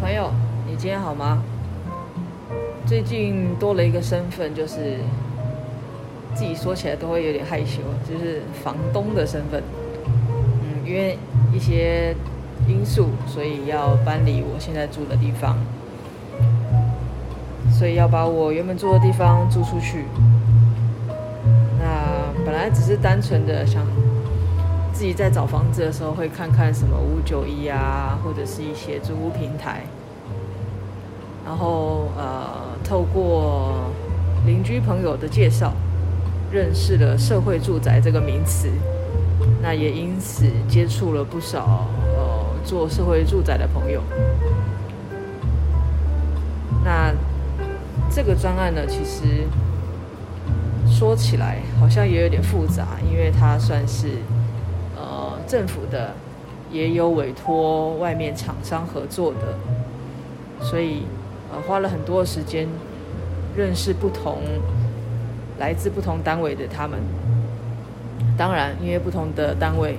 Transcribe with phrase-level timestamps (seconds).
[0.00, 0.30] 朋友，
[0.64, 1.42] 你今天好吗？
[2.86, 4.98] 最近多了一个身份，就是
[6.34, 9.62] 自己说起来都会有点害羞，就是房东的身份。
[10.62, 11.18] 嗯，因为
[11.52, 12.14] 一些
[12.68, 15.58] 因素，所以要搬离我现在住的地方，
[17.72, 20.04] 所以要把我原本住的地方租出去。
[21.80, 23.84] 那本来只是单纯的想。
[24.98, 29.82] 自己在找房子的时候，会看看什么五九一啊，或者是一些租屋平台，
[31.46, 33.92] 然后呃，透过
[34.44, 35.72] 邻居朋友的介绍，
[36.50, 38.68] 认识了社会住宅这个名词，
[39.62, 41.86] 那也因此接触了不少
[42.16, 44.02] 呃做社会住宅的朋友。
[46.84, 47.14] 那
[48.10, 49.46] 这个专案呢，其实
[50.90, 54.08] 说起来好像也有点复杂，因为它算是。
[55.48, 56.12] 政府的
[56.70, 59.58] 也有委托外面厂商合作的，
[60.62, 61.04] 所以
[61.50, 62.68] 呃花了很多时间
[63.56, 64.42] 认识不同
[65.58, 67.00] 来自不同单位的他们。
[68.36, 69.98] 当然，因为不同的单位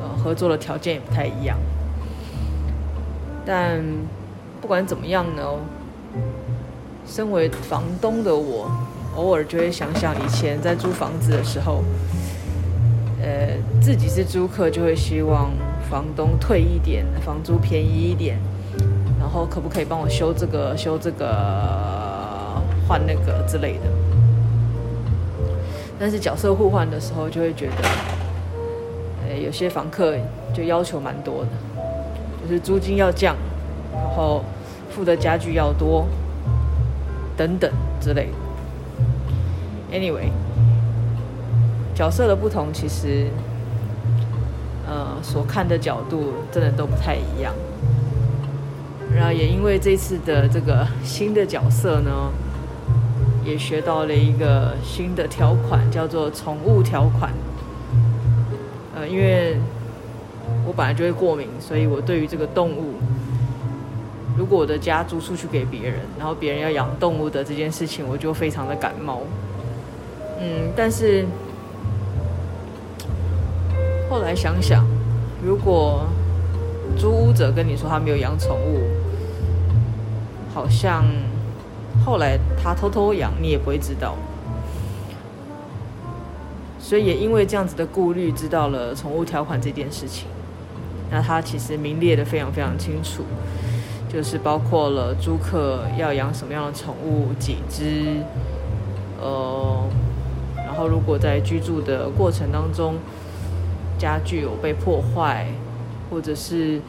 [0.00, 1.56] 呃合作的条件也不太一样，
[3.46, 3.82] 但
[4.60, 5.42] 不管怎么样呢，
[7.06, 8.70] 身为房东的我，
[9.16, 11.82] 偶尔就会想想以前在租房子的时候。
[13.90, 15.50] 自己是租客，就会希望
[15.90, 18.38] 房东退一点，房租便宜一点，
[19.18, 21.26] 然后可不可以帮我修这个、修这个、
[22.86, 23.90] 换那个之类的。
[25.98, 27.88] 但是角色互换的时候，就会觉得，
[29.28, 30.14] 呃，有些房客
[30.54, 31.48] 就要求蛮多的，
[32.44, 33.34] 就是租金要降，
[33.92, 34.44] 然后
[34.88, 36.06] 付的家具要多，
[37.36, 37.68] 等等
[38.00, 38.28] 之类
[39.90, 39.98] 的。
[39.98, 40.30] Anyway。
[41.92, 43.26] 角色的不同，其实，
[44.90, 47.54] 呃，所看的角度真的都不太一样。
[49.14, 52.10] 然后也因为这次的这个新的角色呢，
[53.44, 57.32] 也学到了一个新的条款，叫做宠物条款。
[58.96, 59.58] 呃，因为
[60.66, 62.94] 我本来就会过敏，所以我对于这个动物，
[64.36, 69.20] 如果我的家租出去给别人，然后别人要养动物的这件事情，我就非常的感冒。
[70.40, 71.24] 嗯，但是。
[74.10, 74.84] 后来想想，
[75.40, 76.04] 如果
[76.98, 78.80] 租屋者跟你说他没有养宠物，
[80.52, 81.04] 好像
[82.04, 84.16] 后来他偷偷养，你也不会知道。
[86.80, 90.26] 所以也因为这样子的顾虑，知道了宠物条款这件事情。
[91.08, 93.22] 那他其实明列的非常非常清楚，
[94.12, 98.16] 就是包括了租客要养什么样的宠物，几只，
[99.20, 99.84] 呃，
[100.56, 102.96] 然后如果在居住的过程当中。
[104.00, 105.46] 家具有被破坏，
[106.08, 106.80] 或者是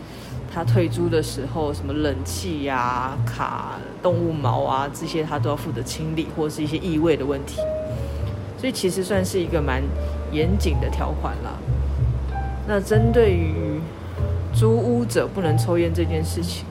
[0.50, 7.60] 他退租的时候，什么冷气呀、卡动物毛啊这些，他都要负责清理，或者是一些异味的问题。
[8.58, 9.84] 所以其实算是一个蛮
[10.32, 11.60] 严谨的条款啦。
[12.66, 13.82] 那针对于
[14.54, 16.64] 租屋者不能抽烟这件事情，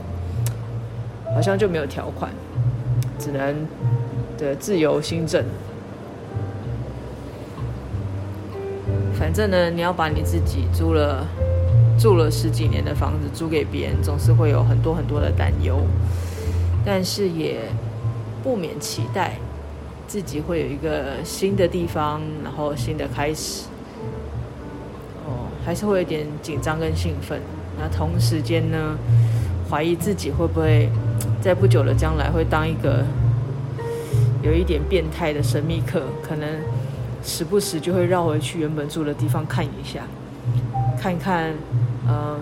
[1.34, 2.32] 好像就没有条款，
[3.18, 3.54] 只能
[4.38, 5.44] 的自由新政。
[9.18, 11.26] 反正呢，你要把你自己租了
[11.98, 15.80] 住了十几年的房子租给别人，总是会有很多很多的担忧，
[16.84, 17.60] 但是也
[18.42, 19.34] 不免期待
[20.08, 23.64] 自己会有一个新的地方，然后新的开始。
[25.26, 27.40] 哦，还是会有点紧张跟兴奋。
[27.78, 28.96] 那同时间呢，
[29.70, 30.88] 怀疑自己会不会
[31.42, 33.04] 在不久的将来会当一个
[34.42, 36.48] 有一点变态的神秘客，可能。
[37.22, 40.00] 时不时就会绕回去原本住的地方看一下，
[41.00, 41.52] 看一看，
[42.08, 42.36] 呃，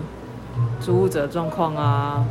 [0.79, 2.25] 租屋者状况啊，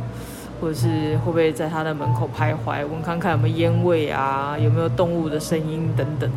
[0.59, 6.29] 或者是会不会在他的门口徘徊，闻看看有没有烟味啊，有没有动物的声音等等。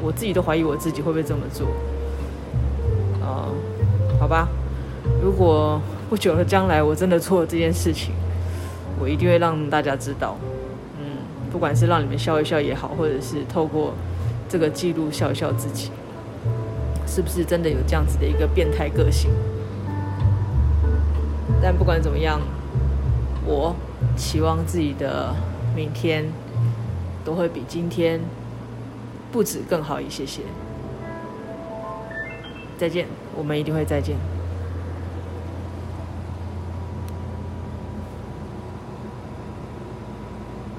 [0.00, 1.66] 我自己都怀疑我自己会不会这么做。
[3.20, 3.48] 呃，
[4.20, 4.48] 好吧，
[5.22, 8.14] 如果不久的将来我真的做了这件事情，
[9.00, 10.36] 我一定会让大家知道。
[11.54, 13.94] 不管是让你们笑一笑也好，或者是透过
[14.48, 15.92] 这个记录笑一笑自己，
[17.06, 19.30] 是不是真的有这样子的一个变态个性？
[21.62, 22.40] 但不管怎么样，
[23.46, 23.76] 我
[24.16, 25.32] 期望自己的
[25.76, 26.24] 明天
[27.24, 28.18] 都会比今天
[29.30, 30.42] 不止更好一些些。
[32.76, 33.06] 再见，
[33.36, 34.16] 我们一定会再见。